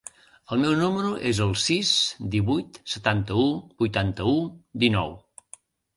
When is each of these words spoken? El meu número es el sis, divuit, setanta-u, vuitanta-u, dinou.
El 0.53 0.61
meu 0.61 0.71
número 0.79 1.11
es 1.31 1.41
el 1.45 1.51
sis, 1.63 1.91
divuit, 2.37 2.79
setanta-u, 2.95 3.47
vuitanta-u, 3.85 4.35
dinou. 4.87 5.15